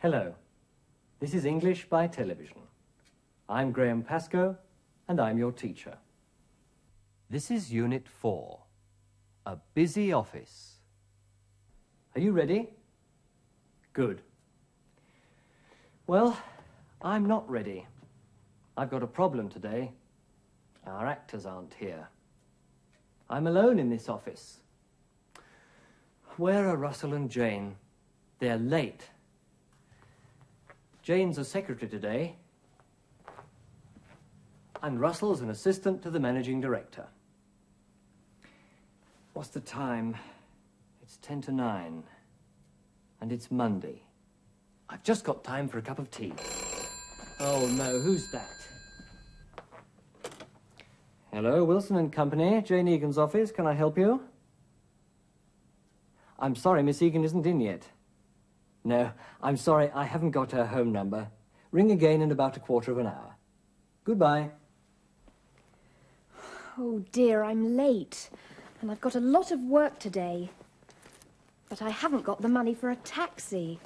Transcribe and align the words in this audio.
Hello. 0.00 0.36
This 1.18 1.34
is 1.34 1.44
English 1.44 1.86
by 1.86 2.06
television. 2.06 2.58
I'm 3.48 3.72
Graham 3.72 4.04
Pascoe, 4.04 4.56
and 5.08 5.20
I'm 5.20 5.38
your 5.38 5.50
teacher. 5.50 5.98
This 7.28 7.50
is 7.50 7.72
Unit 7.72 8.06
4 8.06 8.60
A 9.46 9.56
Busy 9.74 10.12
Office. 10.12 10.76
Are 12.14 12.20
you 12.20 12.30
ready? 12.30 12.68
Good. 13.92 14.22
Well, 16.06 16.38
I'm 17.02 17.26
not 17.26 17.50
ready. 17.50 17.84
I've 18.76 18.90
got 18.90 19.02
a 19.02 19.08
problem 19.08 19.48
today. 19.48 19.90
Our 20.86 21.08
actors 21.08 21.44
aren't 21.44 21.74
here. 21.74 22.06
I'm 23.28 23.48
alone 23.48 23.80
in 23.80 23.90
this 23.90 24.08
office. 24.08 24.58
Where 26.36 26.68
are 26.68 26.76
Russell 26.76 27.14
and 27.14 27.28
Jane? 27.28 27.74
They're 28.38 28.58
late. 28.58 29.02
Jane's 31.08 31.38
a 31.38 31.44
secretary 31.46 31.90
today, 31.90 32.34
and 34.82 35.00
Russell's 35.00 35.40
an 35.40 35.48
assistant 35.48 36.02
to 36.02 36.10
the 36.10 36.20
managing 36.20 36.60
director. 36.60 37.06
What's 39.32 39.48
the 39.48 39.60
time? 39.60 40.18
It's 41.00 41.16
ten 41.22 41.40
to 41.40 41.50
nine, 41.50 42.02
and 43.22 43.32
it's 43.32 43.50
Monday. 43.50 44.02
I've 44.90 45.02
just 45.02 45.24
got 45.24 45.42
time 45.42 45.66
for 45.66 45.78
a 45.78 45.82
cup 45.82 45.98
of 45.98 46.10
tea. 46.10 46.34
Oh 47.40 47.66
no, 47.68 48.00
who's 48.00 48.30
that? 48.32 48.68
Hello, 51.32 51.64
Wilson 51.64 51.96
and 51.96 52.12
Company, 52.12 52.60
Jane 52.60 52.86
Egan's 52.86 53.16
office. 53.16 53.50
Can 53.50 53.66
I 53.66 53.72
help 53.72 53.96
you? 53.96 54.20
I'm 56.38 56.54
sorry, 56.54 56.82
Miss 56.82 57.00
Egan 57.00 57.24
isn't 57.24 57.46
in 57.46 57.60
yet. 57.60 57.88
No, 58.88 59.12
I'm 59.42 59.58
sorry, 59.58 59.90
I 59.94 60.04
haven't 60.04 60.30
got 60.30 60.52
her 60.52 60.64
home 60.64 60.92
number. 60.92 61.28
Ring 61.72 61.90
again 61.90 62.22
in 62.22 62.32
about 62.32 62.56
a 62.56 62.60
quarter 62.60 62.90
of 62.90 62.96
an 62.96 63.06
hour. 63.06 63.34
Goodbye. 64.02 64.48
Oh 66.78 67.04
dear, 67.12 67.44
I'm 67.44 67.76
late. 67.76 68.30
And 68.80 68.90
I've 68.90 69.02
got 69.02 69.14
a 69.14 69.20
lot 69.20 69.50
of 69.50 69.60
work 69.60 69.98
today. 69.98 70.48
But 71.68 71.82
I 71.82 71.90
haven't 71.90 72.24
got 72.24 72.40
the 72.40 72.48
money 72.48 72.72
for 72.72 72.90
a 72.90 72.96
taxi. 72.96 73.78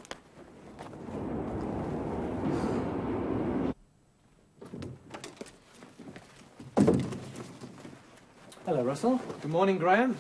Hello, 8.66 8.84
Russell. 8.84 9.20
Good 9.40 9.50
morning, 9.50 9.78
Graham. 9.78 10.16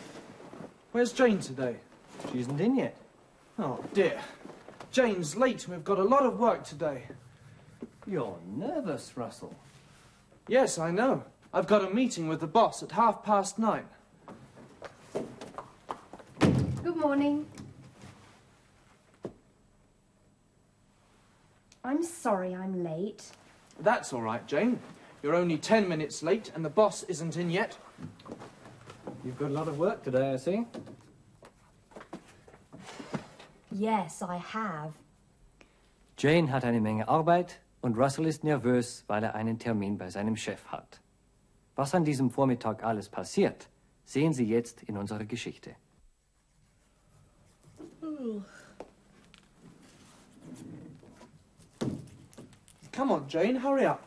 Where's 0.90 1.12
Jane 1.12 1.38
today? 1.38 1.76
She 2.32 2.40
isn't 2.40 2.60
in 2.60 2.78
yet. 2.78 2.96
Oh, 3.60 3.78
dear. 3.94 4.20
Jane's 4.92 5.34
late. 5.36 5.66
We've 5.66 5.82
got 5.82 5.98
a 5.98 6.04
lot 6.04 6.24
of 6.24 6.38
work 6.38 6.64
today. 6.64 7.04
You're 8.06 8.38
nervous, 8.46 9.16
Russell. 9.16 9.54
Yes, 10.48 10.78
I 10.78 10.90
know. 10.90 11.24
I've 11.54 11.66
got 11.66 11.82
a 11.82 11.94
meeting 11.94 12.28
with 12.28 12.40
the 12.40 12.46
boss 12.46 12.82
at 12.82 12.92
half 12.92 13.22
past 13.24 13.58
nine. 13.58 13.84
Good 16.82 16.96
morning. 16.96 17.46
I'm 21.82 22.02
sorry 22.02 22.54
I'm 22.54 22.84
late. 22.84 23.24
That's 23.80 24.12
all 24.12 24.20
right, 24.20 24.46
Jane. 24.46 24.78
You're 25.22 25.34
only 25.34 25.56
ten 25.56 25.88
minutes 25.88 26.22
late 26.22 26.52
and 26.54 26.62
the 26.62 26.70
boss 26.70 27.02
isn't 27.04 27.38
in 27.38 27.50
yet. 27.50 27.78
You've 29.24 29.38
got 29.38 29.50
a 29.50 29.54
lot 29.54 29.68
of 29.68 29.78
work 29.78 30.02
today, 30.02 30.32
I 30.32 30.36
see. 30.36 30.66
Yes, 33.74 34.22
I 34.22 34.38
have. 34.38 34.92
Jane 36.18 36.52
hat 36.52 36.64
eine 36.64 36.80
Menge 36.80 37.08
Arbeit 37.08 37.60
und 37.80 37.96
Russell 37.96 38.26
ist 38.26 38.44
nervös, 38.44 39.04
weil 39.06 39.24
er 39.24 39.34
einen 39.34 39.58
Termin 39.58 39.98
bei 39.98 40.10
seinem 40.10 40.36
Chef 40.36 40.66
hat. 40.66 41.00
Was 41.74 41.94
an 41.94 42.04
diesem 42.04 42.30
Vormittag 42.30 42.84
alles 42.84 43.08
passiert, 43.08 43.68
sehen 44.04 44.32
Sie 44.32 44.44
jetzt 44.44 44.82
in 44.82 44.96
unserer 44.98 45.24
Geschichte. 45.24 45.74
Come 52.92 53.10
on, 53.10 53.26
Jane, 53.26 53.62
hurry 53.62 53.86
up. 53.86 54.02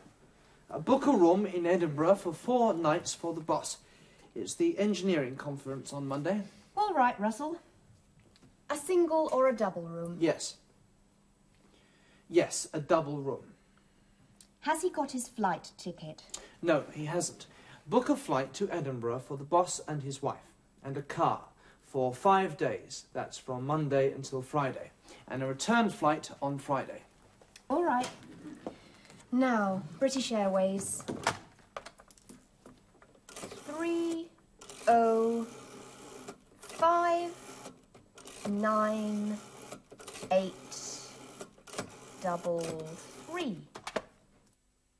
Uh, 0.70 0.78
book 0.78 1.06
a 1.06 1.10
room 1.10 1.44
in 1.44 1.66
Edinburgh 1.66 2.16
for 2.16 2.32
four 2.32 2.72
nights 2.72 3.14
for 3.14 3.34
the 3.34 3.40
boss. 3.40 3.78
It's 4.34 4.54
the 4.54 4.78
engineering 4.78 5.36
conference 5.36 5.92
on 5.92 6.06
Monday. 6.06 6.42
All 6.76 6.94
right, 6.94 7.18
Russell. 7.18 7.56
A 8.68 8.76
single 8.76 9.28
or 9.32 9.48
a 9.48 9.54
double 9.54 9.82
room? 9.82 10.16
Yes. 10.20 10.56
Yes, 12.28 12.68
a 12.72 12.80
double 12.80 13.18
room. 13.18 13.54
Has 14.60 14.82
he 14.82 14.90
got 14.90 15.12
his 15.12 15.28
flight 15.28 15.70
ticket? 15.78 16.22
No, 16.60 16.84
he 16.92 17.04
hasn't. 17.04 17.46
Book 17.86 18.08
a 18.08 18.16
flight 18.16 18.52
to 18.54 18.68
Edinburgh 18.70 19.20
for 19.20 19.36
the 19.36 19.44
boss 19.44 19.80
and 19.86 20.02
his 20.02 20.20
wife, 20.20 20.52
and 20.82 20.96
a 20.96 21.02
car 21.02 21.44
for 21.84 22.12
five 22.12 22.56
days. 22.56 23.06
That's 23.12 23.38
from 23.38 23.64
Monday 23.64 24.10
until 24.12 24.42
Friday, 24.42 24.90
and 25.28 25.42
a 25.42 25.46
return 25.46 25.88
flight 25.88 26.30
on 26.42 26.58
Friday. 26.58 27.02
All 27.70 27.84
right. 27.84 28.08
Now, 29.30 29.82
British 30.00 30.32
Airways. 30.32 31.04
Three 33.28 34.26
oh 34.88 35.46
five 36.60 37.30
nine 38.66 39.38
eight 40.32 40.74
double 42.20 42.58
three. 43.24 43.58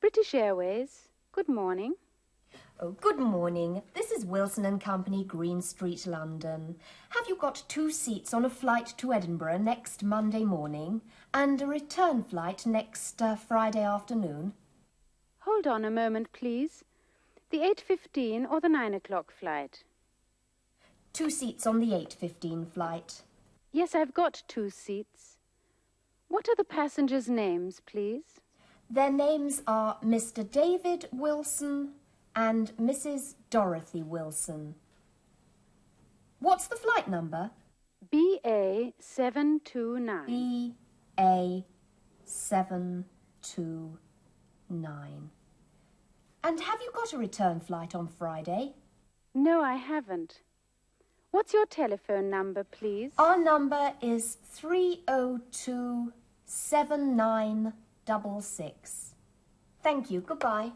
British 0.01 0.35
Airways, 0.35 1.09
good 1.33 1.49
morning. 1.49 1.95
Oh, 2.79 2.93
good 2.93 3.19
morning. 3.19 3.83
This 3.93 4.13
is 4.13 4.25
Wilson 4.25 4.65
and 4.65 4.81
Company, 4.81 5.25
Green 5.25 5.61
Street, 5.61 6.07
London. 6.07 6.77
Have 7.09 7.29
you 7.29 7.35
got 7.35 7.65
two 7.67 7.91
seats 7.91 8.33
on 8.33 8.45
a 8.45 8.51
flight 8.51 8.95
to 8.99 9.13
Edinburgh 9.13 9.59
next 9.59 10.05
Monday 10.05 10.45
morning 10.45 11.01
and 11.35 11.61
a 11.61 11.67
return 11.67 12.23
flight 12.23 12.67
next 12.67 13.21
uh, 13.21 13.35
Friday 13.35 13.83
afternoon? 13.83 14.53
Hold 15.41 15.67
on 15.67 15.85
a 15.85 15.91
moment, 15.91 16.33
please. 16.33 16.85
The 17.51 17.59
8.15 17.59 18.49
or 18.49 18.61
the 18.61 18.69
9 18.69 18.95
o'clock 18.95 19.33
flight? 19.33 19.83
Two 21.13 21.31
seats 21.31 21.67
on 21.67 21.81
the 21.81 21.89
8.15 21.89 22.69
flight. 22.69 23.23
Yes, 23.77 23.95
I've 23.95 24.15
got 24.15 24.43
two 24.49 24.71
seats. 24.71 25.37
What 26.29 26.49
are 26.49 26.57
the 26.57 26.65
passengers' 26.65 27.29
names, 27.29 27.83
please? 27.85 28.41
Their 28.89 29.13
names 29.13 29.61
are 29.67 29.99
Mr. 30.03 30.51
David 30.51 31.11
Wilson 31.13 31.91
and 32.35 32.75
Mrs. 32.79 33.35
Dorothy 33.51 34.03
Wilson. 34.03 34.77
What's 36.39 36.69
the 36.69 36.77
flight 36.77 37.07
number? 37.07 37.51
BA 38.11 38.95
729. 38.99 40.25
B 40.25 40.75
A 41.21 41.63
seven 42.25 43.05
two 43.43 43.99
nine. 44.71 45.29
And 46.43 46.59
have 46.59 46.81
you 46.81 46.91
got 46.95 47.13
a 47.13 47.19
return 47.19 47.61
flight 47.61 47.95
on 47.95 48.09
Friday? 48.09 48.73
No, 49.35 49.61
I 49.61 49.75
haven't. 49.75 50.41
What's 51.31 51.53
your 51.53 51.67
telephone 51.67 52.31
number, 52.31 52.65
please? 52.65 53.13
Our 53.19 53.37
number 53.39 53.93
is 54.01 54.39
three 54.45 55.03
oh 55.09 55.41
two 55.53 56.13
seven 56.45 57.17
nine 57.17 57.73
double 58.05 58.41
six. 58.41 59.15
Thank 59.83 60.11
you. 60.11 60.21
Goodbye. 60.21 60.73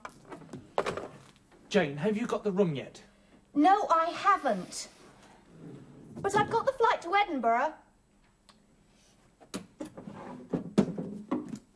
Jane, 1.69 1.97
have 1.97 2.17
you 2.17 2.27
got 2.27 2.45
the 2.45 2.53
room 2.53 2.75
yet? 2.75 3.03
No, 3.55 3.87
I 3.91 4.07
haven't. 4.17 4.89
But 6.21 6.37
I've 6.37 6.51
got 6.51 6.67
the 6.67 6.73
flight 6.73 7.01
to 7.03 7.15
Edinburgh. 7.15 7.73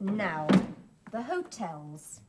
Now, 0.00 0.46
the 1.10 1.22
hotels. 1.22 2.20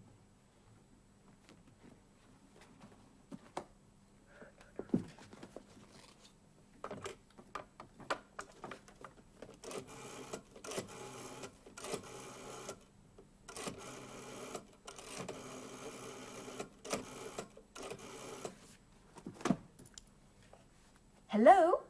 Hello? 21.37 21.81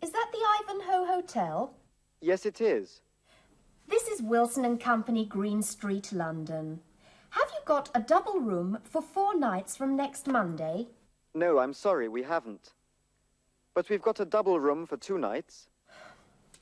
Is 0.00 0.12
that 0.12 0.30
the 0.30 0.38
Ivanhoe 0.60 1.04
Hotel? 1.04 1.74
Yes, 2.20 2.46
it 2.46 2.60
is. 2.60 3.00
This 3.88 4.06
is 4.06 4.22
Wilson 4.22 4.64
and 4.64 4.78
Company, 4.78 5.24
Green 5.24 5.62
Street, 5.62 6.12
London. 6.12 6.78
Have 7.30 7.48
you 7.54 7.58
got 7.64 7.90
a 7.92 8.00
double 8.00 8.38
room 8.38 8.78
for 8.84 9.02
four 9.02 9.36
nights 9.36 9.74
from 9.74 9.96
next 9.96 10.28
Monday? 10.28 10.86
No, 11.34 11.58
I'm 11.58 11.72
sorry, 11.72 12.08
we 12.08 12.22
haven't. 12.22 12.70
But 13.74 13.90
we've 13.90 14.00
got 14.00 14.20
a 14.20 14.24
double 14.24 14.60
room 14.60 14.86
for 14.86 14.96
two 14.96 15.18
nights. 15.18 15.66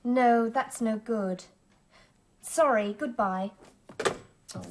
No, 0.02 0.48
that's 0.48 0.80
no 0.80 0.96
good. 0.96 1.44
Sorry, 2.40 2.96
goodbye. 2.98 3.50
Oh. 4.54 4.62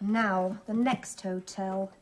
Now, 0.00 0.56
the 0.66 0.72
next 0.72 1.20
hotel. 1.20 1.92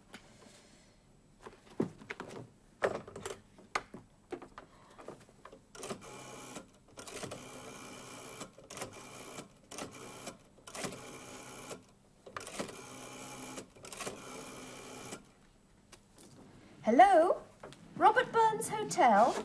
Hello? 16.82 17.36
Robert 17.96 18.32
Burns 19.10 19.34
Hotel? 19.34 19.44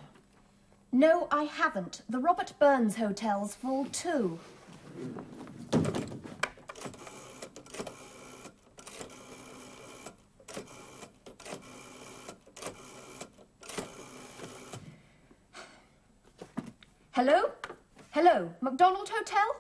No, 0.91 1.27
I 1.29 1.43
haven't. 1.43 2.01
The 2.09 2.17
Robert 2.17 2.53
Burns 2.57 2.95
Hotel's 2.95 3.53
full 3.53 3.85
too. 3.85 4.39
Hello? 17.19 17.51
Hello, 18.11 18.49
McDonald 18.61 19.09
Hotel? 19.09 19.57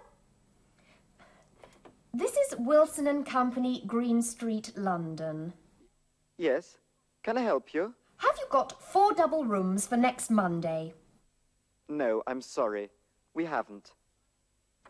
This 2.13 2.31
is 2.31 2.55
Wilson 2.57 3.05
and 3.05 3.25
Company, 3.25 3.83
Green 3.85 4.21
Street, 4.21 4.71
London. 4.77 5.51
Yes? 6.37 6.77
Can 7.21 7.37
I 7.37 7.41
help 7.41 7.73
you? 7.73 7.95
Have 8.19 8.37
you 8.39 8.45
got 8.49 8.81
four 8.81 9.11
double 9.11 9.43
rooms 9.43 9.85
for 9.85 9.97
next 9.97 10.29
Monday? 10.29 10.93
No, 11.89 12.23
I'm 12.27 12.41
sorry. 12.41 12.91
We 13.33 13.43
haven't. 13.43 13.91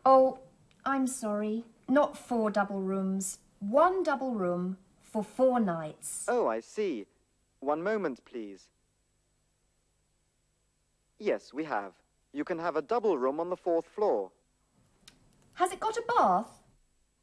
Oh, 0.06 0.38
I'm 0.86 1.07
sorry. 1.07 1.63
Not 1.88 2.19
four 2.19 2.51
double 2.51 2.81
rooms. 2.81 3.39
One 3.62 4.04
double 4.04 4.36
room 4.36 4.77
for 5.01 5.24
four 5.24 5.60
nights. 5.60 6.25
Oh, 6.27 6.45
I 6.45 6.60
see. 6.60 7.07
One 7.62 7.81
moment, 7.81 8.24
please. 8.25 8.68
Yes, 11.18 11.51
we 11.51 11.63
have. 11.63 11.94
You 12.33 12.43
can 12.43 12.59
have 12.59 12.75
a 12.75 12.81
double 12.81 13.17
room 13.17 13.39
on 13.39 13.49
the 13.49 13.57
fourth 13.57 13.85
floor. 13.85 14.31
Has 15.53 15.71
it 15.71 15.79
got 15.79 15.97
a 15.97 16.03
bath? 16.15 16.61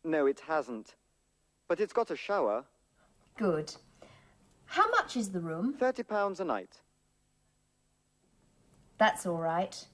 No, 0.05 0.27
it 0.27 0.41
hasn't. 0.47 0.95
But 1.69 1.81
it's 1.81 1.93
got 1.93 2.11
a 2.11 2.17
shower. 2.17 2.65
Good. 3.37 3.75
How 4.67 4.89
much 4.91 5.17
is 5.17 5.31
the 5.31 5.41
room? 5.41 5.75
Thirty 5.79 6.03
pounds 6.03 6.41
a 6.41 6.45
night. 6.45 6.81
That's 8.99 9.27
all 9.27 9.39
right. 9.39 9.87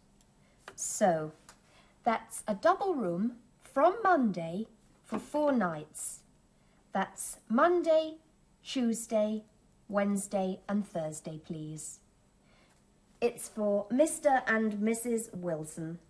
So, 0.75 1.33
that's 2.05 2.43
a 2.49 2.55
double 2.55 2.95
room 2.95 3.37
from 3.63 3.97
Monday 4.03 4.67
for 5.05 5.19
four 5.19 5.53
nights. 5.53 6.21
That's 6.93 7.39
Monday, 7.49 8.17
Tuesday, 8.65 9.45
Wednesday, 9.89 10.61
and 10.69 10.87
Thursday, 10.87 11.39
please. 11.45 12.01
It's 13.23 13.49
for 13.49 13.87
Mr. 13.87 14.43
and 14.49 14.73
Mrs. 14.75 15.33
Wilson. 15.33 16.01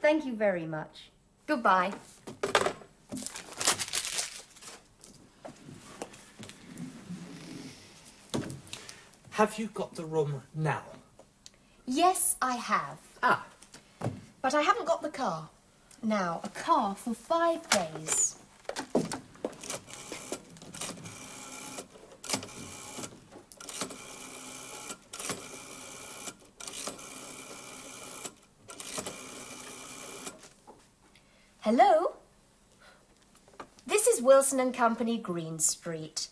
Thank 0.00 0.24
you 0.24 0.34
very 0.34 0.64
much. 0.64 1.10
Goodbye. 1.46 1.92
Have 9.30 9.58
you 9.58 9.66
got 9.68 9.94
the 9.94 10.04
room 10.04 10.42
now? 10.54 10.82
Yes, 11.86 12.36
I 12.40 12.56
have. 12.56 12.98
Ah, 13.22 13.44
But 14.42 14.54
I 14.54 14.62
haven't 14.62 14.86
got 14.86 15.02
the 15.02 15.08
car. 15.10 15.48
Now, 16.02 16.40
a 16.44 16.48
car 16.50 16.94
for 16.94 17.14
five 17.14 17.68
days. 17.70 18.36
Hello? 31.64 32.12
This 33.86 34.06
is 34.06 34.20
Wilson 34.20 34.60
and 34.60 34.74
Company, 34.74 35.16
Green 35.16 35.58
Street. 35.58 36.28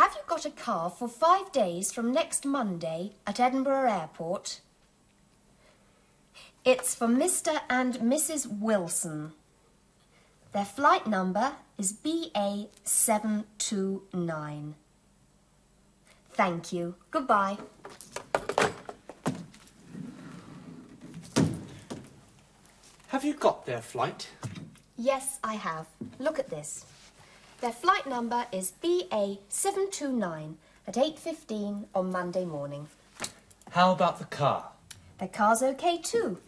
Have 0.00 0.14
you 0.14 0.22
got 0.26 0.46
a 0.46 0.50
car 0.50 0.88
for 0.88 1.08
five 1.08 1.52
days 1.52 1.92
from 1.92 2.10
next 2.10 2.46
Monday 2.46 3.12
at 3.26 3.38
Edinburgh 3.38 3.92
Airport? 3.92 4.62
It's 6.64 6.94
for 6.94 7.06
Mr. 7.06 7.60
and 7.68 7.96
Mrs. 7.96 8.46
Wilson. 8.46 9.34
Their 10.54 10.64
flight 10.64 11.06
number 11.06 11.52
is 11.76 11.92
BA729. 11.92 14.72
Thank 16.32 16.72
you. 16.72 16.94
Goodbye. 17.10 17.58
have 23.22 23.28
you 23.28 23.34
got 23.34 23.64
their 23.66 23.80
flight? 23.80 24.26
Yes, 25.02 25.40
I 25.42 25.54
have. 25.54 25.88
Look 26.20 26.38
at 26.38 26.48
this. 26.48 26.86
Their 27.60 27.72
flight 27.72 28.06
number 28.06 28.46
is 28.52 28.72
BA729 28.80 30.54
at 30.86 30.94
8.15 30.94 31.86
on 31.92 32.12
Monday 32.12 32.44
morning. 32.44 32.86
How 33.72 33.90
about 33.90 34.20
the 34.20 34.26
car? 34.26 34.70
The 35.18 35.26
car's 35.26 35.60
okay 35.60 35.98
too. 35.98 36.38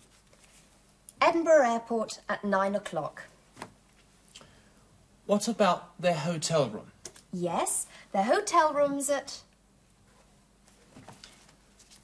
Edinburgh 1.21 1.69
Airport 1.69 2.21
at 2.29 2.45
9 2.45 2.77
o'clock. 2.77 3.25
What 5.27 5.49
about 5.49 6.01
their 6.01 6.15
hotel 6.15 6.69
room? 6.69 6.93
Yes, 7.33 7.89
their 8.13 8.23
hotel 8.23 8.73
room's 8.73 9.11
at... 9.11 9.41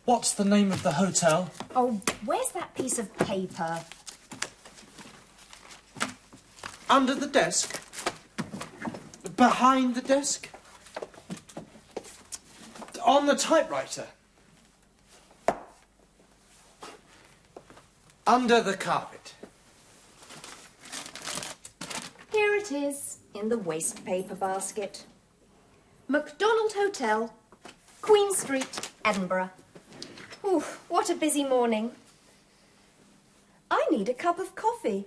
What's 0.04 0.32
the 0.32 0.44
name 0.44 0.72
of 0.72 0.82
the 0.82 0.94
hotel? 0.94 1.48
Oh, 1.76 2.00
where's 2.24 2.50
that 2.50 2.74
piece 2.74 2.98
of 2.98 3.16
paper? 3.18 3.84
Under 6.90 7.14
the 7.14 7.28
desk? 7.28 7.80
Behind 9.36 9.94
the 9.94 10.00
desk? 10.00 10.48
On 13.06 13.26
the 13.26 13.36
typewriter? 13.36 14.08
Under 18.26 18.60
the 18.60 18.76
carpet? 18.76 19.34
Here 22.32 22.56
it 22.56 22.72
is, 22.72 23.18
in 23.34 23.50
the 23.50 23.58
waste 23.58 24.04
paper 24.04 24.34
basket. 24.34 25.04
McDonald 26.08 26.72
Hotel, 26.72 27.32
Queen 28.02 28.34
Street, 28.34 28.90
Edinburgh. 29.04 29.50
Ooh, 30.44 30.64
what 30.88 31.08
a 31.08 31.14
busy 31.14 31.44
morning. 31.44 31.92
I 33.70 33.86
need 33.92 34.08
a 34.08 34.14
cup 34.14 34.40
of 34.40 34.56
coffee. 34.56 35.06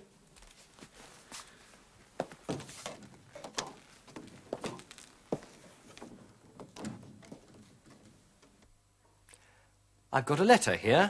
I've 10.16 10.28
got 10.28 10.40
a 10.40 10.46
letter 10.46 10.76
here. 10.76 11.10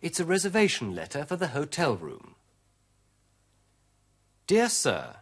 It's 0.00 0.20
a 0.20 0.24
reservation 0.24 0.94
letter 0.94 1.24
for 1.24 1.34
the 1.34 1.48
hotel 1.48 1.96
room. 1.96 2.36
Dear 4.46 4.68
Sir, 4.68 5.16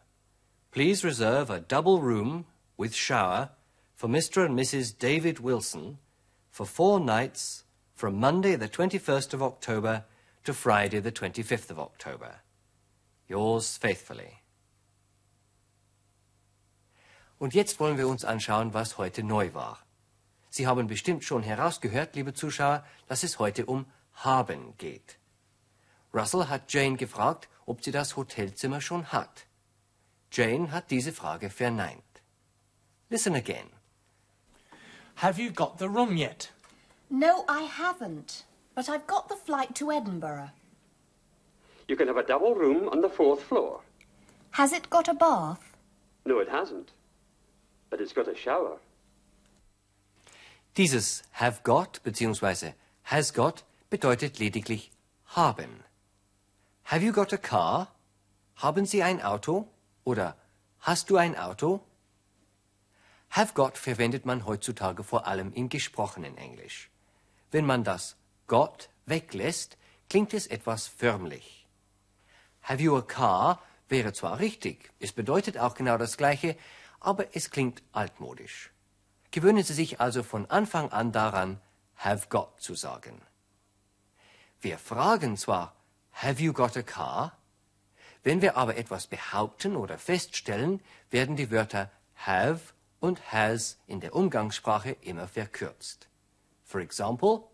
please 0.71 1.03
reserve 1.03 1.49
a 1.49 1.61
double 1.61 2.03
room 2.03 2.45
with 2.77 2.95
shower 2.95 3.51
for 3.95 4.07
Mr. 4.07 4.45
and 4.45 4.59
Mrs. 4.59 4.97
David 4.97 5.41
Wilson 5.41 5.97
for 6.51 6.67
four 6.67 7.01
nights 7.01 7.65
from 7.95 8.21
Monday 8.21 8.55
the 8.57 8.69
21st 8.69 9.33
of 9.33 9.43
October 9.43 10.05
to 10.45 10.53
Friday 10.53 11.01
the 11.01 11.13
25th 11.13 11.71
of 11.71 11.79
October. 11.79 12.41
Yours 13.29 13.79
faithfully. 13.79 14.43
Und 17.41 17.55
jetzt 17.55 17.81
wollen 17.81 17.97
wir 17.97 18.09
uns 18.09 18.25
anschauen, 18.25 18.75
was 18.75 18.99
heute 18.99 19.23
neu 19.23 19.55
war. 19.55 19.79
Sie 20.55 20.67
haben 20.67 20.87
bestimmt 20.87 21.25
schon 21.25 21.43
herausgehört, 21.43 22.15
liebe 22.15 22.35
Zuschauer, 22.35 22.85
dass 23.09 23.23
es 23.23 23.39
heute 23.39 23.65
um 23.65 23.87
haben 24.13 24.77
geht. 24.77 25.19
Russell 26.13 26.45
hat 26.49 26.71
Jane 26.71 26.99
gefragt, 26.99 27.49
ob 27.65 27.83
sie 27.83 27.91
das 27.91 28.17
Hotelzimmer 28.17 28.83
schon 28.83 29.07
hat. 29.13 29.47
Jane 30.31 30.71
hat 30.71 30.91
diese 30.91 31.13
Frage 31.13 31.49
verneint. 31.49 32.03
Listen 33.09 33.35
again. 33.35 33.71
Have 35.23 35.41
you 35.41 35.51
got 35.51 35.79
the 35.79 35.89
room 35.89 36.19
yet? 36.19 36.53
No, 37.09 37.47
I 37.49 37.63
haven't. 37.63 38.45
But 38.75 38.91
I've 38.91 39.07
got 39.07 39.31
the 39.31 39.37
flight 39.37 39.75
to 39.77 39.91
Edinburgh. 39.91 40.51
You 41.89 41.97
can 41.97 42.09
have 42.09 42.19
a 42.19 42.27
double 42.27 42.55
room 42.55 42.91
on 42.91 43.01
the 43.01 43.09
fourth 43.09 43.43
floor. 43.43 43.81
Has 44.51 44.75
it 44.75 44.91
got 44.91 45.09
a 45.09 45.15
bath? 45.15 45.79
No, 46.27 46.41
it 46.41 46.51
hasn't. 46.51 46.93
But 47.89 48.03
it's 48.03 48.13
got 48.13 48.29
a 48.29 48.37
shower. 48.37 48.77
Dieses 50.79 51.23
have 51.33 51.63
got 51.65 52.03
bzw. 52.03 52.73
has 53.03 53.35
got 53.35 53.63
bedeutet 53.91 54.39
lediglich 54.39 54.91
haben. 55.27 55.85
Have 56.85 57.05
you 57.05 57.13
got 57.13 57.31
a 57.35 57.37
car? 57.37 57.95
Haben 58.57 58.87
Sie 58.87 59.03
ein 59.03 59.21
Auto? 59.21 59.69
Oder 60.05 60.35
hast 60.79 61.11
du 61.11 61.19
ein 61.19 61.37
Auto? 61.37 61.81
Have 63.29 63.53
got 63.53 63.77
verwendet 63.77 64.25
man 64.25 64.47
heutzutage 64.47 65.05
vor 65.05 65.27
allem 65.27 65.53
im 65.53 65.69
gesprochenen 65.69 66.39
Englisch. 66.39 66.89
Wenn 67.51 67.67
man 67.67 67.85
das 67.85 68.17
got 68.47 68.89
weglässt, 69.05 69.77
klingt 70.09 70.33
es 70.33 70.47
etwas 70.47 70.87
förmlich. 70.87 71.67
Have 72.63 72.83
you 72.83 72.97
a 72.97 73.03
car 73.03 73.61
wäre 73.91 74.15
zwar 74.15 74.39
richtig, 74.39 74.91
es 75.01 75.13
bedeutet 75.13 75.59
auch 75.59 75.75
genau 75.75 75.99
das 75.99 76.17
Gleiche, 76.17 76.57
aber 76.99 77.37
es 77.37 77.51
klingt 77.51 77.83
altmodisch. 77.93 78.72
Gewöhnen 79.33 79.65
Sie 79.65 79.73
sich 79.73 79.99
also 79.99 80.23
von 80.23 80.45
Anfang 80.51 80.93
an 80.93 81.11
daran, 81.11 81.59
have 81.97 82.29
got 82.29 82.61
zu 82.61 82.75
sagen. 82.75 83.21
Wir 84.61 84.79
fragen 84.79 85.39
zwar, 85.39 85.75
have 86.13 86.41
you 86.41 86.53
got 86.53 86.77
a 86.77 86.83
car? 86.83 87.39
Wenn 88.23 88.43
wir 88.43 88.57
aber 88.59 88.77
etwas 88.77 89.07
behaupten 89.07 89.75
oder 89.75 89.99
feststellen, 89.99 90.81
werden 91.11 91.35
die 91.35 91.51
Wörter 91.51 91.91
have 92.15 92.75
und 93.01 93.33
has 93.33 93.79
in 93.87 94.01
der 94.01 94.15
Umgangssprache 94.15 94.93
immer 95.01 95.27
verkürzt. 95.27 96.09
For 96.63 96.81
example, 96.81 97.49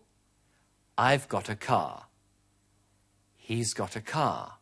I've 0.97 1.29
got 1.29 1.49
a 1.49 1.55
car. 1.55 2.09
He's 3.37 3.73
got 3.73 3.95
a 3.95 4.01
car. 4.01 4.59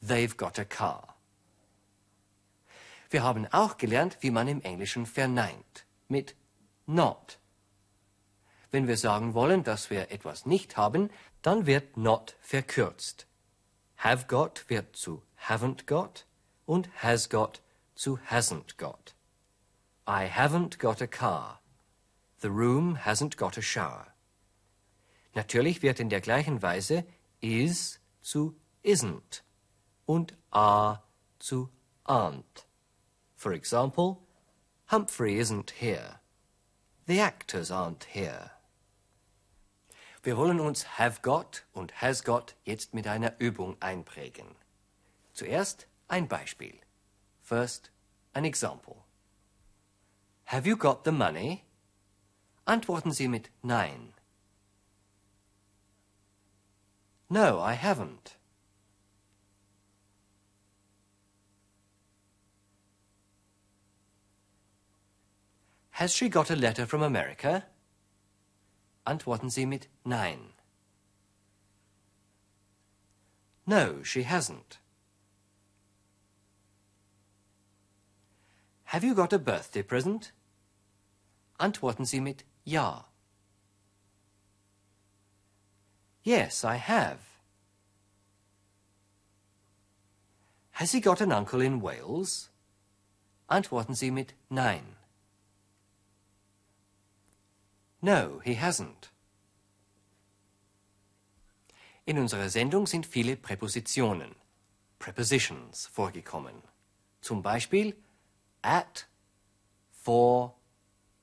They've 0.00 0.36
got 0.36 0.60
a 0.60 0.64
car. 0.64 1.16
Wir 3.10 3.24
haben 3.24 3.46
auch 3.52 3.76
gelernt, 3.78 4.18
wie 4.20 4.30
man 4.30 4.46
im 4.46 4.62
Englischen 4.62 5.06
verneint. 5.06 5.83
Mit 6.08 6.34
not. 6.86 7.38
Wenn 8.70 8.88
wir 8.88 8.96
sagen 8.96 9.34
wollen, 9.34 9.62
dass 9.62 9.90
wir 9.90 10.10
etwas 10.10 10.46
nicht 10.46 10.76
haben, 10.76 11.10
dann 11.42 11.66
wird 11.66 11.96
not 11.96 12.36
verkürzt. 12.40 13.26
Have 13.96 14.26
got 14.26 14.68
wird 14.68 14.96
zu 14.96 15.22
haven't 15.48 15.86
got 15.86 16.26
und 16.66 16.88
has 17.02 17.28
got 17.28 17.60
zu 17.94 18.18
hasn't 18.30 18.76
got. 18.76 19.14
I 20.06 20.28
haven't 20.28 20.78
got 20.78 21.00
a 21.00 21.06
car. 21.06 21.60
The 22.40 22.50
room 22.50 22.98
hasn't 22.98 23.36
got 23.36 23.56
a 23.56 23.62
shower. 23.62 24.06
Natürlich 25.34 25.82
wird 25.82 26.00
in 26.00 26.10
der 26.10 26.20
gleichen 26.20 26.60
Weise 26.62 27.04
is 27.40 28.00
zu 28.20 28.54
isn't 28.82 29.42
und 30.06 30.34
are 30.50 31.02
zu 31.38 31.70
aren't. 32.04 32.66
For 33.34 33.52
example, 33.52 34.18
Humphrey 34.86 35.38
isn't 35.38 35.70
here. 35.80 36.20
The 37.06 37.20
actors 37.20 37.70
aren't 37.70 38.04
here. 38.04 38.52
Wir 40.22 40.36
wollen 40.36 40.60
uns 40.60 40.84
have 40.98 41.20
got 41.22 41.62
und 41.74 41.92
has 42.00 42.22
got 42.22 42.54
jetzt 42.64 42.94
mit 42.94 43.06
einer 43.06 43.34
Übung 43.38 43.76
einprägen. 43.80 44.56
Zuerst 45.34 45.86
ein 46.08 46.28
Beispiel. 46.28 46.78
First, 47.42 47.90
an 48.34 48.44
example. 48.44 49.04
Have 50.46 50.66
you 50.66 50.76
got 50.76 51.04
the 51.04 51.12
money? 51.12 51.64
Antworten 52.66 53.12
Sie 53.12 53.28
mit 53.28 53.50
Nein. 53.62 54.14
No, 57.28 57.58
I 57.60 57.74
haven't. 57.74 58.36
Has 65.98 66.12
she 66.12 66.28
got 66.28 66.50
a 66.50 66.56
letter 66.56 66.86
from 66.86 67.04
America? 67.04 67.66
Antworten 69.06 69.48
Sie 69.48 69.64
mit 69.64 69.86
Nein. 70.04 70.48
No, 73.64 74.02
she 74.02 74.24
hasn't. 74.24 74.78
Have 78.86 79.04
you 79.04 79.14
got 79.14 79.32
a 79.32 79.38
birthday 79.38 79.82
present? 79.82 80.32
Antworten 81.60 82.06
Sie 82.06 82.18
mit 82.18 82.42
Ja. 82.64 83.04
Yes, 86.24 86.64
I 86.64 86.74
have. 86.74 87.20
Has 90.72 90.90
he 90.90 90.98
got 90.98 91.20
an 91.20 91.30
uncle 91.30 91.60
in 91.60 91.80
Wales? 91.80 92.48
Antworten 93.48 93.94
Sie 93.94 94.10
mit 94.10 94.32
Nein. 94.50 94.93
No, 98.04 98.38
he 98.44 98.56
hasn't. 98.56 99.10
In 102.04 102.18
unserer 102.18 102.50
Sendung 102.50 102.86
sind 102.86 103.06
viele 103.06 103.34
Präpositionen, 103.34 104.34
Prepositions, 104.98 105.86
vorgekommen. 105.86 106.62
Zum 107.22 107.42
Beispiel 107.42 107.96
at, 108.60 109.06
for, 109.90 110.54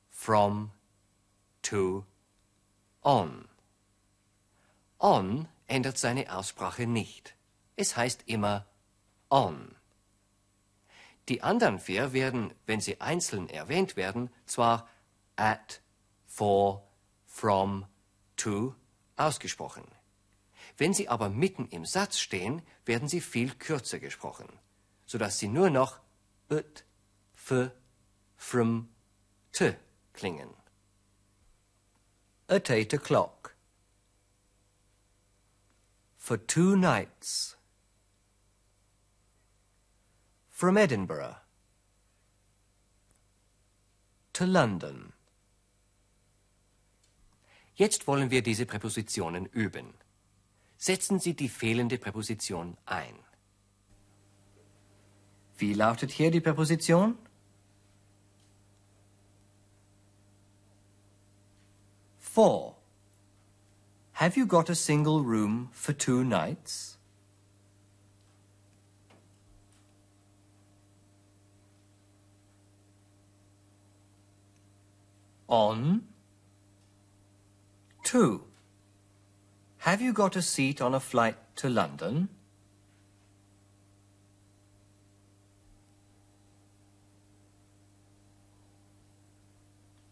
from, 0.09 0.71
to, 1.61 2.03
on. 3.03 3.47
On 4.99 5.47
ändert 5.67 5.99
seine 5.99 6.35
Aussprache 6.35 6.87
nicht. 6.87 7.35
Es 7.75 7.95
heißt 7.95 8.23
immer 8.25 8.65
on. 9.29 9.75
Die 11.29 11.43
anderen 11.43 11.77
vier 11.77 12.11
werden, 12.13 12.55
wenn 12.65 12.81
sie 12.81 12.99
einzeln 12.99 13.49
erwähnt 13.49 13.95
werden, 13.95 14.31
zwar 14.47 14.89
at, 15.35 15.81
for, 16.31 16.81
from, 17.25 17.85
to 18.37 18.73
ausgesprochen. 19.17 19.83
Wenn 20.77 20.93
sie 20.93 21.09
aber 21.09 21.29
mitten 21.29 21.67
im 21.67 21.85
Satz 21.85 22.19
stehen, 22.19 22.61
werden 22.85 23.09
sie 23.09 23.19
viel 23.19 23.53
kürzer 23.53 23.99
gesprochen, 23.99 24.47
sodass 25.05 25.39
sie 25.39 25.49
nur 25.49 25.69
noch 25.69 25.99
ut, 26.49 26.85
f, 27.35 27.71
from, 28.37 28.87
t 29.51 29.75
klingen. 30.13 30.49
At 32.47 32.69
eight 32.69 32.93
o'clock. 32.93 33.55
For 36.17 36.37
two 36.37 36.75
nights. 36.77 37.57
From 40.49 40.77
Edinburgh. 40.77 41.35
To 44.33 44.45
London. 44.45 45.13
Jetzt 47.81 48.05
wollen 48.05 48.29
wir 48.29 48.43
diese 48.43 48.67
Präpositionen 48.67 49.47
üben. 49.47 49.95
Setzen 50.77 51.19
Sie 51.19 51.33
die 51.33 51.49
fehlende 51.49 51.97
Präposition 51.97 52.77
ein. 52.85 53.15
Wie 55.57 55.73
lautet 55.73 56.11
hier 56.11 56.29
die 56.29 56.41
Präposition? 56.41 57.17
For. 62.19 62.75
Have 64.13 64.39
you 64.39 64.45
got 64.45 64.69
a 64.69 64.75
single 64.75 65.19
room 65.23 65.69
for 65.71 65.97
two 65.97 66.23
nights? 66.23 66.99
On. 75.47 76.10
To. 78.11 78.43
Have 79.77 80.01
you 80.01 80.11
got 80.11 80.35
a 80.35 80.41
seat 80.41 80.81
on 80.81 80.93
a 80.93 80.99
flight 80.99 81.37
to 81.55 81.69
London? 81.69 82.27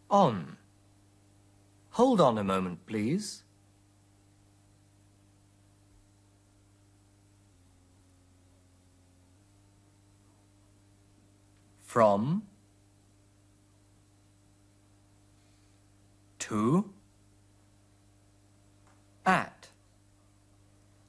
On. 0.09 0.55
Hold 1.89 2.21
on 2.21 2.37
a 2.37 2.43
moment, 2.45 2.85
please. 2.87 3.43
From. 11.81 12.43
To. 16.39 16.93
At. 19.29 19.67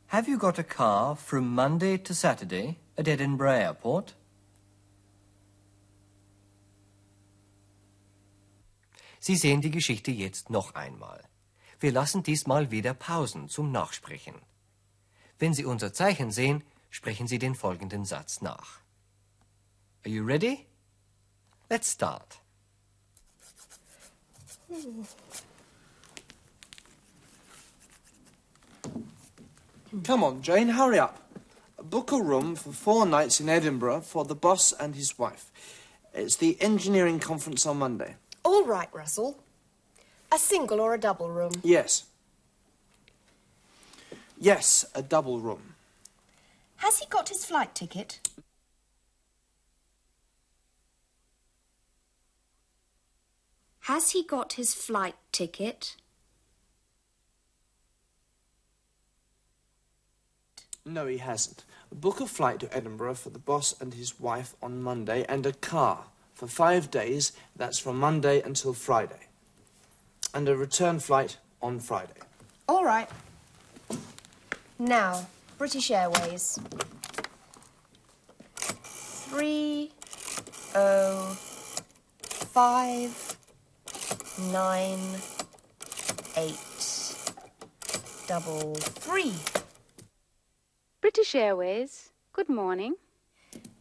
Have 0.09 0.29
you 0.29 0.37
got 0.37 0.59
a 0.59 0.63
car 0.63 1.17
from 1.17 1.55
Monday 1.55 1.97
to 1.97 2.13
Saturday 2.13 2.77
at 2.99 3.09
Edinburgh 3.09 3.59
Airport? 3.59 4.15
Sie 9.21 9.37
sehen 9.37 9.63
die 9.63 9.71
Geschichte 9.71 10.11
jetzt 10.11 10.51
noch 10.51 10.75
einmal. 10.75 11.23
Wir 11.79 11.93
lassen 11.93 12.23
diesmal 12.23 12.71
wieder 12.71 12.93
Pausen 12.93 13.49
zum 13.49 13.73
Nachsprechen. 13.73 14.35
Wenn 15.39 15.55
Sie 15.55 15.65
unser 15.65 15.95
Zeichen 15.95 16.31
sehen, 16.31 16.63
sprechen 16.91 17.27
Sie 17.27 17.39
den 17.39 17.55
folgenden 17.55 18.05
Satz 18.05 18.43
nach. 18.43 18.81
Are 20.05 20.13
you 20.13 20.23
ready? 20.23 20.67
Let's 21.71 21.93
start. 21.93 22.39
Come 30.05 30.23
on, 30.23 30.41
Jane, 30.41 30.69
hurry 30.69 31.01
up. 31.01 31.19
Book 31.83 32.13
a 32.13 32.23
room 32.23 32.55
for 32.55 32.73
four 32.73 33.07
nights 33.07 33.41
in 33.41 33.49
Edinburgh 33.49 34.03
for 34.03 34.25
the 34.25 34.37
boss 34.37 34.73
and 34.73 34.95
his 34.95 35.19
wife. 35.19 35.51
It's 36.15 36.37
the 36.37 36.61
engineering 36.61 37.19
conference 37.19 37.67
on 37.67 37.79
Monday. 37.79 38.15
All 38.45 38.65
right, 38.65 38.89
Russell. 38.93 39.43
A 40.33 40.39
single 40.39 40.81
or 40.81 40.95
a 40.95 40.99
double 40.99 41.31
room? 41.31 41.53
Yes. 41.65 42.05
Yes, 44.39 44.85
a 44.95 45.03
double 45.03 45.41
room. 45.41 45.75
Has 46.77 47.01
he 47.01 47.07
got 47.07 47.29
his 47.29 47.45
flight 47.45 47.75
ticket? 47.75 48.21
Has 53.81 54.13
he 54.13 54.23
got 54.23 54.53
his 54.53 54.73
flight 54.73 55.17
ticket? 55.33 55.97
No, 60.91 61.07
he 61.07 61.19
hasn't. 61.19 61.63
Book 61.93 62.21
a 62.21 62.27
flight 62.27 62.59
to 62.61 62.77
Edinburgh 62.77 63.15
for 63.15 63.31
the 63.31 63.39
boss 63.39 63.81
and 63.81 63.95
his 63.95 64.19
wife 64.19 64.57
on 64.61 64.83
Monday 64.83 65.25
and 65.29 65.47
a 65.47 65.53
car 65.53 66.07
for 66.35 66.49
five 66.49 66.91
days. 66.91 67.31
That's 67.55 67.79
from 67.79 68.01
Monday 68.01 68.43
until 68.43 68.73
Friday. 68.73 69.29
And 70.35 70.49
a 70.49 70.57
return 70.57 70.99
flight 70.99 71.37
on 71.63 71.79
Friday. 71.79 72.21
All 72.69 72.85
right. 72.85 73.09
Now, 74.81 75.29
British 75.59 75.93
Airways. 75.93 76.59
Three 78.57 79.93
oh 80.75 81.37
five 82.51 83.37
nine 84.51 84.99
eight 86.37 86.59
double 88.27 88.75
three. 88.75 89.35
British 91.01 91.35
Airways, 91.35 92.11
good 92.35 92.51
morning. 92.51 92.95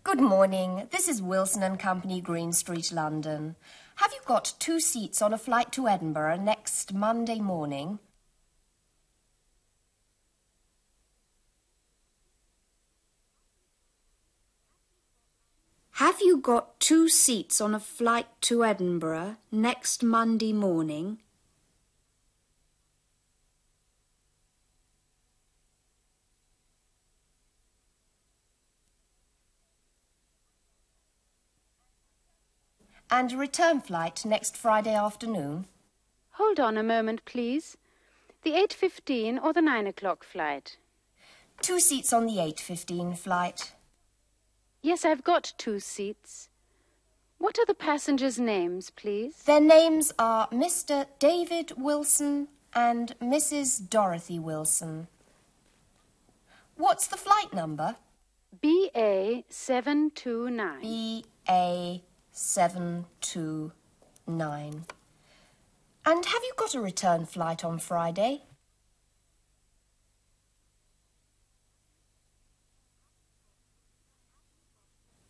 Good 0.04 0.22
morning. 0.22 0.88
This 0.90 1.10
is 1.10 1.22
Wilson 1.22 1.62
and 1.64 1.78
Company, 1.78 2.22
Green 2.22 2.54
Street, 2.54 2.94
London. 2.94 3.58
Have 3.96 4.14
you 4.14 4.22
got 4.26 4.54
two 4.58 4.80
seats 4.80 5.22
on 5.22 5.34
a 5.34 5.38
flight 5.38 5.74
to 5.74 5.90
Edinburgh 5.90 6.38
next 6.38 6.94
Monday 6.94 7.42
morning? 7.42 8.00
Have 15.92 16.22
you 16.22 16.38
got 16.38 16.80
two 16.80 17.10
seats 17.10 17.60
on 17.60 17.76
a 17.76 17.82
flight 17.82 18.28
to 18.44 18.64
Edinburgh 18.64 19.36
next 19.52 20.04
Monday 20.04 20.54
morning? 20.54 21.18
And 33.12 33.32
a 33.32 33.38
return 33.38 33.82
flight 33.82 34.24
next 34.24 34.56
Friday 34.56 34.94
afternoon? 34.94 35.66
Hold 36.34 36.60
on 36.60 36.78
a 36.78 36.84
moment, 36.84 37.26
please. 37.26 37.76
The 38.44 38.52
8.15 38.52 39.44
or 39.44 39.52
the 39.52 39.62
9 39.62 39.88
o'clock 39.88 40.24
flight? 40.24 40.78
Two 41.62 41.80
seats 41.80 42.14
on 42.14 42.26
the 42.28 42.38
8.15 42.38 43.18
flight. 43.18 43.74
Yes, 44.82 45.04
I've 45.04 45.24
got 45.24 45.54
two 45.58 45.80
seats. 45.80 46.50
What 47.40 47.58
are 47.58 47.66
the 47.66 47.74
passengers' 47.74 48.40
names, 48.40 48.92
please? 48.92 49.44
Their 49.44 49.62
names 49.62 50.14
are 50.20 50.48
Mr. 50.50 51.06
David 51.20 51.74
Wilson 51.78 52.48
and 52.74 53.16
Mrs. 53.20 53.90
Dorothy 53.90 54.40
Wilson. 54.40 55.08
What's 56.76 57.08
the 57.08 57.18
flight 57.18 57.54
number? 57.54 57.96
BA 58.62 59.44
729. 59.50 61.24
BA 61.48 62.02
729. 62.32 64.86
And 66.06 66.26
have 66.26 66.44
you 66.44 66.54
got 66.56 66.76
a 66.76 66.82
return 66.82 67.26
flight 67.26 67.64
on 67.64 67.80
Friday? 67.80 68.44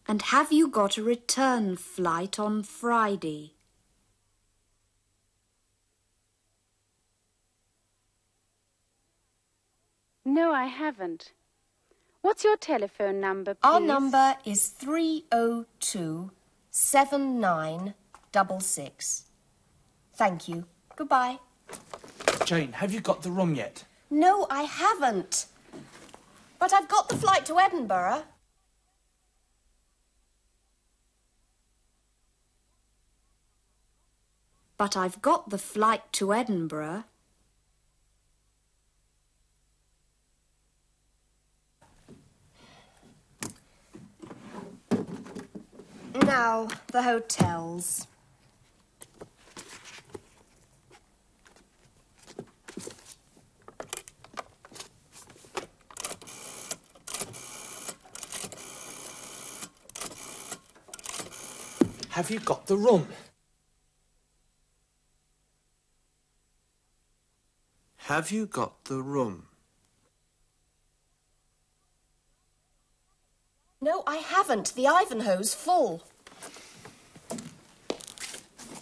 And 0.07 0.21
have 0.23 0.51
you 0.51 0.67
got 0.67 0.97
a 0.97 1.03
return 1.03 1.75
flight 1.75 2.39
on 2.39 2.63
Friday? 2.63 3.53
No, 10.25 10.51
I 10.51 10.65
haven't. 10.65 11.33
What's 12.21 12.43
your 12.43 12.57
telephone 12.57 13.19
number, 13.19 13.53
please? 13.53 13.69
Our 13.69 13.79
number 13.79 14.35
is 14.45 14.67
302 14.67 16.31
7966. 16.71 19.23
Thank 20.13 20.47
you. 20.47 20.65
Goodbye. 20.95 21.39
Jane, 22.45 22.71
have 22.73 22.93
you 22.93 22.99
got 22.99 23.21
the 23.21 23.32
room 23.32 23.55
yet? 23.55 23.86
No, 24.10 24.47
I 24.49 24.63
haven't. 24.63 25.45
But 26.60 26.73
I've 26.73 26.89
got 26.89 27.10
the 27.10 27.15
flight 27.15 27.45
to 27.45 27.60
Edinburgh. 27.60 28.23
But 34.77 34.97
I've 34.97 35.21
got 35.21 35.49
the 35.49 35.58
flight 35.58 36.12
to 36.13 36.34
Edinburgh. 36.34 37.03
Now, 46.25 46.67
the 46.88 47.01
hotels. 47.03 48.08
Have 62.10 62.29
you 62.29 62.39
got 62.39 62.67
the 62.67 62.75
room? 62.75 63.08
Have 67.97 68.32
you 68.32 68.45
got 68.45 68.84
the 68.86 69.01
room? 69.01 69.45
No, 73.82 74.03
I 74.05 74.17
haven't. 74.17 74.73
The 74.75 74.88
Ivanhoe's 74.88 75.53
full. 75.53 76.03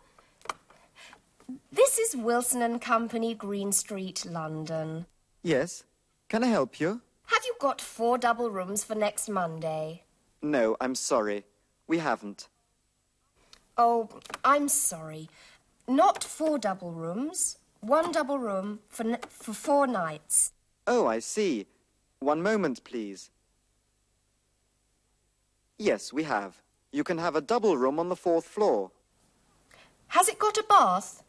This 1.71 1.99
is 1.99 2.15
Wilson 2.15 2.63
and 2.63 2.81
Company, 2.81 3.35
Green 3.35 3.71
Street, 3.71 4.25
London. 4.25 5.05
Yes? 5.43 5.83
Can 6.29 6.43
I 6.43 6.47
help 6.47 6.79
you? 6.79 7.01
Have 7.25 7.43
you 7.45 7.53
got 7.59 7.79
four 7.79 8.17
double 8.17 8.49
rooms 8.49 8.83
for 8.83 8.95
next 8.95 9.29
Monday? 9.29 10.01
No, 10.41 10.75
I'm 10.81 10.95
sorry. 10.95 11.45
We 11.85 11.99
haven't. 11.99 12.47
Oh, 13.77 14.09
I'm 14.43 14.67
sorry. 14.67 15.29
Not 15.87 16.23
four 16.23 16.57
double 16.57 16.91
rooms. 16.91 17.59
One 17.81 18.11
double 18.11 18.39
room 18.39 18.79
for, 18.89 19.19
for 19.29 19.53
four 19.53 19.85
nights. 19.85 20.53
Oh, 20.87 21.05
I 21.05 21.19
see. 21.19 21.67
One 22.17 22.41
moment, 22.41 22.83
please. 22.83 23.29
Yes, 25.77 26.11
we 26.11 26.23
have. 26.23 26.62
You 26.93 27.03
can 27.03 27.17
have 27.17 27.35
a 27.35 27.41
double 27.41 27.75
room 27.75 27.99
on 27.99 28.09
the 28.09 28.15
fourth 28.15 28.45
floor. 28.45 28.91
Has 30.09 30.29
it 30.29 30.37
got 30.37 30.59
a 30.59 30.63
bath? 30.69 31.23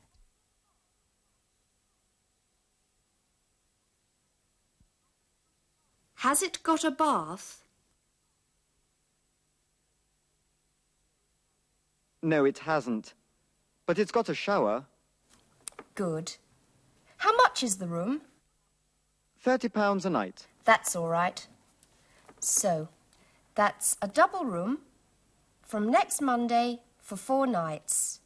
Has 6.16 6.42
it 6.42 6.62
got 6.62 6.85
a 6.85 6.90
bath? 6.90 7.62
No, 12.22 12.44
it 12.44 12.59
hasn't. 12.59 13.14
But 13.87 13.98
it's 13.98 14.12
got 14.12 14.29
a 14.29 14.35
shower. 14.35 14.85
Good. 15.94 16.35
How 17.16 17.35
much 17.37 17.62
is 17.62 17.77
the 17.77 17.87
room? 17.87 18.20
Thirty 19.40 19.70
pounds 19.70 20.05
a 20.05 20.11
night. 20.11 20.46
That's 20.64 20.94
all 20.94 21.09
right. 21.09 21.46
So, 22.38 22.88
that's 23.55 23.96
a 24.03 24.09
double 24.09 24.44
room 24.44 24.81
from 25.75 25.91
next 25.91 26.21
Monday 26.21 26.79
for 27.01 27.17
four 27.17 27.49
nights. 27.49 28.21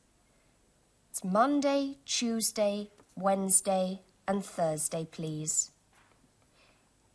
It's 1.11 1.25
Monday, 1.25 1.97
Tuesday, 2.05 2.91
Wednesday, 3.17 4.01
and 4.27 4.45
Thursday, 4.45 5.09
please. 5.11 5.71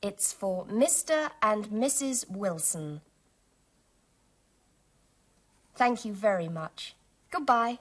It's 0.01 0.33
for 0.33 0.65
Mr. 0.65 1.29
and 1.43 1.67
Mrs. 1.67 2.27
Wilson. 2.27 3.01
Thank 5.75 6.03
you 6.03 6.13
very 6.13 6.49
much. 6.49 6.95
Goodbye. 7.29 7.77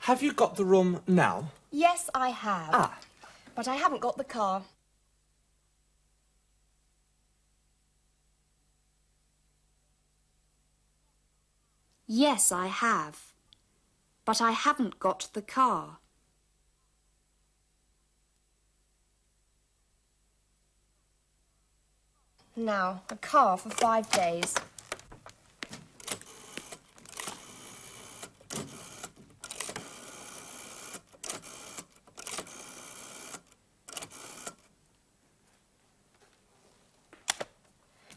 Have 0.00 0.24
you 0.24 0.32
got 0.32 0.56
the 0.56 0.64
room 0.64 1.02
now? 1.06 1.52
Yes, 1.76 2.08
I 2.14 2.28
have. 2.28 2.70
Ah. 2.72 2.98
But 3.56 3.66
I 3.66 3.74
haven't 3.74 4.00
got 4.00 4.16
the 4.16 4.22
car. 4.22 4.62
Yes, 12.06 12.52
I 12.52 12.68
have. 12.68 13.32
But 14.24 14.40
I 14.40 14.52
haven't 14.52 15.00
got 15.00 15.28
the 15.32 15.42
car. 15.42 15.98
Now, 22.54 23.02
a 23.10 23.16
car 23.16 23.56
for 23.58 23.70
five 23.70 24.08
days. 24.12 24.54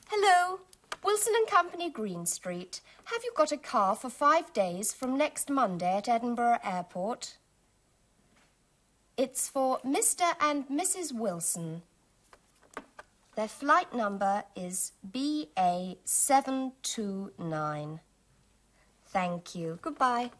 Hello, 0.09 0.59
Company, 1.77 1.93
Green 1.93 2.25
Street. 2.25 2.81
Have 3.05 3.23
you 3.23 3.31
got 3.35 3.51
a 3.51 3.57
car 3.57 3.95
for 3.95 4.09
five 4.09 4.51
days 4.51 4.93
from 4.93 5.15
next 5.15 5.47
Monday 5.47 5.97
at 5.97 6.09
Edinburgh 6.09 6.57
Airport? 6.63 7.37
It's 9.15 9.47
for 9.47 9.77
Mr. 9.85 10.23
and 10.41 10.67
Mrs. 10.69 11.13
Wilson. 11.13 11.83
Their 13.35 13.47
flight 13.47 13.93
number 13.93 14.43
is 14.55 14.93
BA729. 15.07 17.99
Thank 19.05 19.53
you. 19.53 19.77
Goodbye. 19.79 20.31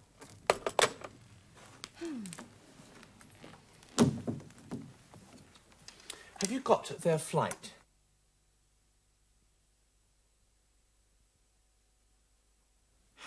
Have 6.41 6.49
you 6.49 6.61
got 6.61 6.99
their 7.01 7.19
flight? 7.19 7.73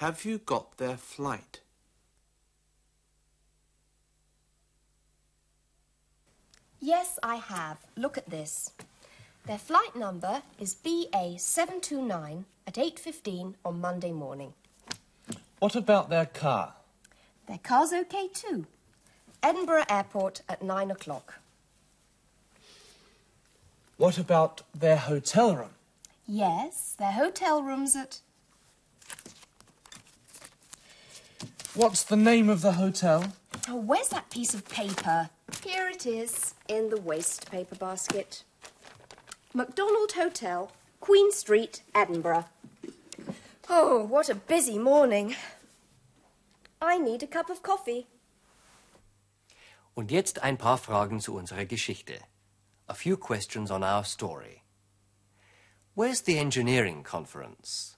Have 0.00 0.24
you 0.24 0.38
got 0.38 0.78
their 0.78 0.96
flight? 0.96 1.60
Yes, 6.80 7.18
I 7.22 7.34
have. 7.34 7.76
Look 7.98 8.16
at 8.16 8.30
this. 8.30 8.70
Their 9.44 9.58
flight 9.58 9.94
number 9.94 10.40
is 10.58 10.74
BA729 10.74 12.44
at 12.66 12.74
8.15 12.76 13.56
on 13.62 13.80
Monday 13.82 14.12
morning. 14.12 14.54
What 15.58 15.76
about 15.76 16.08
their 16.08 16.24
car? 16.24 16.72
Their 17.46 17.58
car's 17.58 17.92
okay 17.92 18.28
too. 18.32 18.64
Edinburgh 19.42 19.84
Airport 19.90 20.40
at 20.48 20.62
9 20.62 20.90
o'clock. 20.90 21.40
What 23.98 24.16
about 24.16 24.62
their 24.74 24.96
hotel 24.96 25.54
room? 25.54 25.74
Yes, 26.26 26.94
their 26.98 27.12
hotel 27.12 27.62
room's 27.62 27.94
at... 27.94 28.20
What's 31.74 32.02
the 32.02 32.16
name 32.16 32.48
of 32.48 32.62
the 32.62 32.72
hotel? 32.72 33.32
Oh, 33.68 33.76
where's 33.76 34.08
that 34.08 34.28
piece 34.28 34.54
of 34.54 34.68
paper? 34.68 35.30
Here 35.64 35.88
it 35.88 36.04
is, 36.04 36.54
in 36.66 36.90
the 36.90 37.00
waste 37.00 37.48
paper 37.48 37.76
basket. 37.76 38.42
MacDonald 39.54 40.12
Hotel, 40.12 40.72
Queen 40.98 41.30
Street, 41.30 41.82
Edinburgh. 41.94 42.46
Oh, 43.68 44.04
what 44.04 44.28
a 44.28 44.34
busy 44.34 44.78
morning. 44.78 45.36
I 46.82 46.98
need 46.98 47.22
a 47.22 47.28
cup 47.28 47.48
of 47.48 47.62
coffee. 47.62 48.08
Und 49.96 50.10
jetzt 50.10 50.42
ein 50.42 50.56
paar 50.56 50.78
Fragen 50.78 51.20
zu 51.20 51.36
unserer 51.36 51.66
Geschichte. 51.66 52.18
A 52.88 52.94
few 52.94 53.16
questions 53.16 53.70
on 53.70 53.84
our 53.84 54.04
story. 54.04 54.64
Where's 55.94 56.22
the 56.22 56.36
engineering 56.36 57.04
conference? 57.04 57.96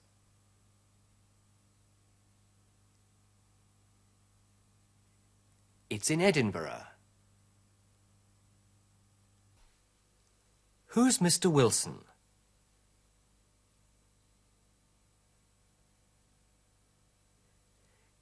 It's 5.95 6.09
in 6.11 6.23
Edinburgh. 6.23 6.85
Who's 10.87 11.19
Mr. 11.19 11.53
Wilson? 11.53 11.99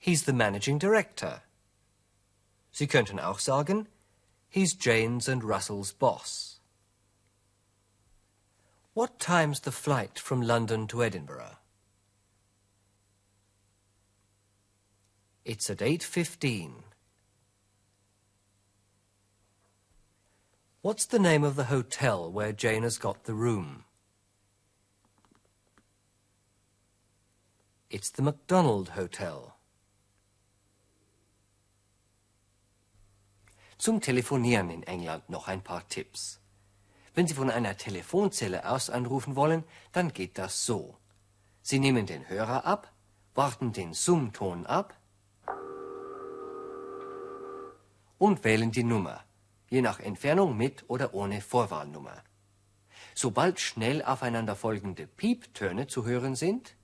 He's 0.00 0.24
the 0.24 0.32
managing 0.32 0.78
director. 0.78 1.42
Sie 2.72 2.88
könnten 2.88 3.20
auch 3.20 3.38
sagen, 3.38 3.86
he's 4.48 4.74
Jane's 4.74 5.28
and 5.28 5.44
Russell's 5.44 5.92
boss. 5.92 6.58
What 8.94 9.20
time's 9.20 9.60
the 9.60 9.70
flight 9.70 10.18
from 10.18 10.42
London 10.42 10.88
to 10.88 11.04
Edinburgh? 11.04 11.58
It's 15.44 15.70
at 15.70 15.78
8.15. 15.78 16.89
What's 20.82 21.04
the 21.04 21.18
name 21.18 21.44
of 21.44 21.56
the 21.56 21.64
hotel 21.64 22.32
where 22.32 22.54
Jane 22.54 22.84
has 22.84 22.96
got 22.96 23.24
the 23.24 23.34
room? 23.34 23.84
It's 27.90 28.08
the 28.08 28.22
MacDonald 28.22 28.96
Hotel. 28.96 29.56
Zum 33.76 34.00
Telefonieren 34.00 34.70
in 34.70 34.82
England 34.84 35.28
noch 35.28 35.48
ein 35.48 35.60
paar 35.60 35.86
Tipps. 35.86 36.40
Wenn 37.12 37.26
Sie 37.26 37.34
von 37.34 37.50
einer 37.50 37.76
Telefonzelle 37.76 38.64
aus 38.66 38.88
anrufen 38.88 39.36
wollen, 39.36 39.64
dann 39.92 40.14
geht 40.14 40.38
das 40.38 40.64
so. 40.64 40.96
Sie 41.60 41.78
nehmen 41.78 42.06
den 42.06 42.26
Hörer 42.26 42.64
ab, 42.64 42.90
warten 43.34 43.74
den 43.74 43.92
Summton 43.92 44.64
ab 44.64 44.94
und 48.16 48.44
wählen 48.44 48.70
die 48.70 48.84
Nummer, 48.84 49.22
je 49.70 49.80
nach 49.80 50.00
Entfernung 50.00 50.56
mit 50.56 50.84
oder 50.88 51.14
ohne 51.14 51.40
Vorwahlnummer. 51.40 52.22
Sobald 53.14 53.60
schnell 53.60 54.02
aufeinanderfolgende 54.02 55.06
Pieptöne 55.06 55.86
zu 55.86 56.04
hören 56.04 56.34
sind, 56.34 56.76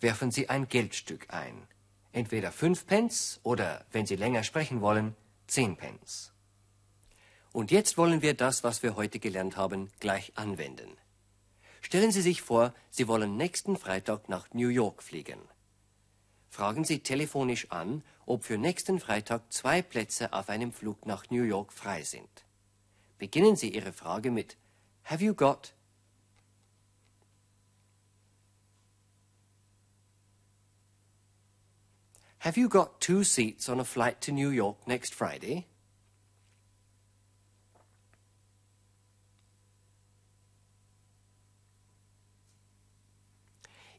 werfen 0.00 0.30
Sie 0.30 0.48
ein 0.48 0.68
Geldstück 0.68 1.26
ein. 1.30 1.66
Entweder 2.12 2.52
fünf 2.52 2.86
Pence 2.86 3.40
oder, 3.42 3.86
wenn 3.92 4.06
Sie 4.06 4.16
länger 4.16 4.42
sprechen 4.42 4.80
wollen, 4.80 5.16
zehn 5.46 5.76
Pence. 5.76 6.32
Und 7.52 7.70
jetzt 7.70 7.96
wollen 7.96 8.22
wir 8.22 8.34
das, 8.34 8.64
was 8.64 8.82
wir 8.82 8.96
heute 8.96 9.18
gelernt 9.18 9.56
haben, 9.56 9.90
gleich 10.00 10.32
anwenden. 10.36 10.96
Stellen 11.80 12.10
Sie 12.10 12.22
sich 12.22 12.42
vor, 12.42 12.74
Sie 12.90 13.08
wollen 13.08 13.36
nächsten 13.36 13.76
Freitag 13.76 14.28
nach 14.28 14.52
New 14.52 14.68
York 14.68 15.02
fliegen. 15.02 15.40
Fragen 16.52 16.84
Sie 16.84 16.98
telefonisch 16.98 17.70
an, 17.70 18.02
ob 18.26 18.44
für 18.44 18.58
nächsten 18.58 19.00
Freitag 19.00 19.50
zwei 19.50 19.80
Plätze 19.80 20.34
auf 20.34 20.50
einem 20.50 20.70
Flug 20.70 21.06
nach 21.06 21.30
New 21.30 21.44
York 21.44 21.72
frei 21.72 22.02
sind. 22.02 22.28
Beginnen 23.16 23.56
Sie 23.56 23.74
Ihre 23.74 23.94
Frage 23.94 24.30
mit 24.30 24.58
Have 25.04 25.24
you 25.24 25.32
got? 25.32 25.72
Have 32.40 32.60
you 32.60 32.68
got 32.68 33.00
two 33.00 33.24
seats 33.24 33.70
on 33.70 33.80
a 33.80 33.84
flight 33.84 34.20
to 34.20 34.30
New 34.30 34.50
York 34.50 34.86
next 34.86 35.14
Friday? 35.14 35.64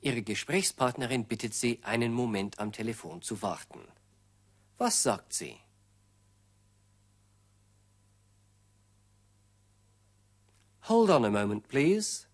Ihre 0.04 0.22
Gesprächspartnerin 0.22 1.26
bittet 1.26 1.54
Sie, 1.54 1.80
einen 1.84 2.14
Moment 2.14 2.60
am 2.60 2.72
Telefon 2.74 3.22
zu 3.22 3.42
warten. 3.42 3.80
Was 4.78 5.02
sagt 5.02 5.34
sie? 5.34 5.58
Hold 10.90 11.10
on 11.10 11.24
a 11.24 11.30
moment, 11.30 11.68
please. 11.70 12.26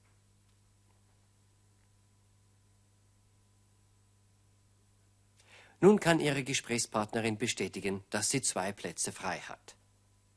Nun 5.79 5.99
kann 5.99 6.19
Ihre 6.19 6.43
Gesprächspartnerin 6.43 7.37
bestätigen, 7.37 8.03
dass 8.09 8.31
sie 8.31 8.41
zwei 8.41 8.71
Plätze 8.71 9.11
frei 9.11 9.39
hat. 9.41 9.75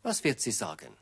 Was 0.03 0.23
wird 0.23 0.41
sie 0.41 0.53
sagen? 0.53 0.95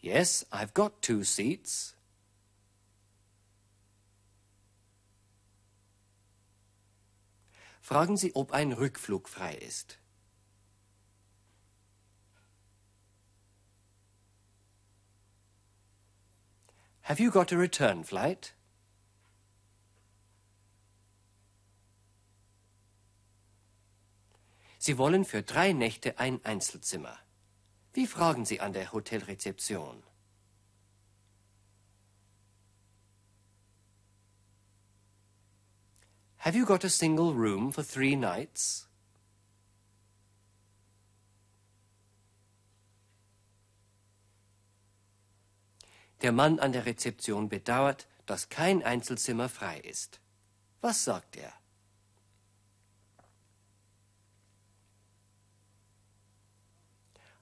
Yes, 0.00 0.46
I've 0.52 0.74
got 0.74 1.02
two 1.02 1.24
seats. 1.24 1.94
Fragen 7.80 8.16
Sie, 8.16 8.34
ob 8.34 8.52
ein 8.52 8.72
Rückflug 8.72 9.28
frei 9.28 9.54
ist. 9.54 9.98
Have 17.02 17.18
you 17.18 17.30
got 17.30 17.50
a 17.52 17.56
return 17.56 18.04
flight? 18.04 18.52
Sie 24.78 24.98
wollen 24.98 25.24
für 25.24 25.42
drei 25.42 25.72
Nächte 25.72 26.18
ein 26.18 26.44
Einzelzimmer. 26.44 27.18
Wie 27.98 28.06
fragen 28.06 28.44
Sie 28.44 28.60
an 28.60 28.72
der 28.72 28.92
Hotelrezeption? 28.92 30.04
Have 36.36 36.56
you 36.56 36.64
got 36.64 36.84
a 36.84 36.88
single 36.88 37.34
room 37.34 37.72
for 37.72 37.82
three 37.82 38.14
nights? 38.14 38.86
Der 46.22 46.30
Mann 46.30 46.60
an 46.60 46.70
der 46.70 46.86
Rezeption 46.86 47.48
bedauert, 47.48 48.06
dass 48.26 48.48
kein 48.48 48.84
Einzelzimmer 48.84 49.48
frei 49.48 49.80
ist. 49.80 50.20
Was 50.80 51.02
sagt 51.02 51.34
er? 51.34 51.57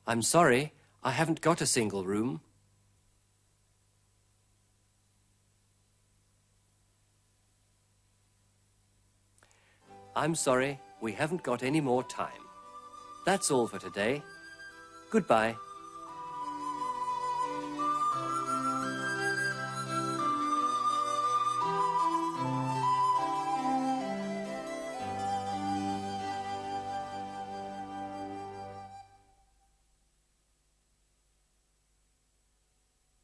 I'm 0.08 0.22
sorry, 0.22 0.72
I 1.02 1.10
haven't 1.10 1.40
got 1.40 1.60
a 1.60 1.66
single 1.66 2.04
room. 2.04 2.40
I'm 10.14 10.34
sorry, 10.34 10.78
we 11.00 11.12
haven't 11.12 11.42
got 11.42 11.62
any 11.62 11.80
more 11.80 12.04
time. 12.04 12.42
That's 13.26 13.50
all 13.50 13.66
for 13.66 13.78
today. 13.78 14.22
Goodbye. 15.10 15.56